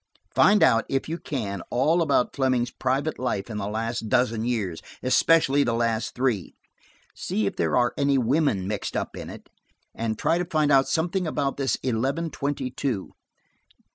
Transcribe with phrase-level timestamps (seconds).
[0.33, 4.81] Find out, if you can, all about Fleming's private life in the last dozen years,
[5.03, 6.55] especially the last three.
[7.13, 9.47] See if there are any women mixed up in it,
[9.93, 13.11] and try to find out something about this eleven twenty two."